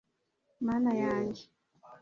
[0.65, 1.43] mana yanjye